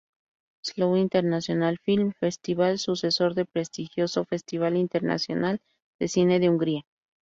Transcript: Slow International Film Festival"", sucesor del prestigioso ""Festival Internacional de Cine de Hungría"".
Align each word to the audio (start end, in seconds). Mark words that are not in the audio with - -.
Slow 0.63 0.95
International 0.95 1.77
Film 1.77 2.11
Festival"", 2.13 2.79
sucesor 2.79 3.35
del 3.35 3.45
prestigioso 3.45 4.25
""Festival 4.25 4.75
Internacional 4.75 5.61
de 5.99 6.07
Cine 6.07 6.39
de 6.39 6.49
Hungría"". 6.49 6.85